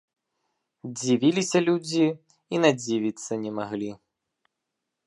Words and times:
Дзівіліся 1.01 1.59
людзі 1.67 2.01
і 2.57 2.63
надзівіцца 2.65 3.41
не 3.45 3.51
маглі. 3.61 3.91